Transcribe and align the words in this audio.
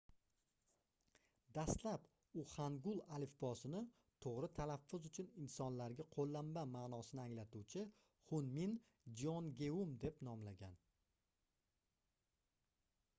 dastlab 1.57 2.05
u 2.39 2.45
hangul 2.53 3.03
alifbosini 3.17 3.81
toʻgʻri 4.27 4.49
talaffuz 4.61 5.05
uchun 5.11 5.29
insonlarga 5.45 6.07
qoʻllanma 6.17 6.65
maʼnosini 6.71 7.23
anglatuvchi 7.27 7.85
hunmin 8.33 8.75
jeongeum 9.23 9.95
deb 10.07 10.27
nomlagan 10.33 10.83